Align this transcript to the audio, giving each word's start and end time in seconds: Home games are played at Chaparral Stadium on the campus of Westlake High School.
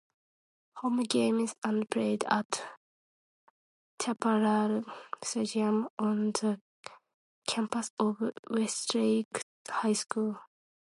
Home 0.77 1.03
games 1.03 1.53
are 1.63 1.85
played 1.85 2.23
at 2.23 2.63
Chaparral 4.01 4.83
Stadium 5.23 5.89
on 5.99 6.31
the 6.31 6.59
campus 7.45 7.91
of 7.99 8.15
Westlake 8.49 9.43
High 9.69 9.93
School. 9.93 10.39